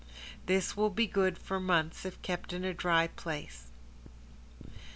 [0.47, 3.67] This will be good for months, if kept in a dry place.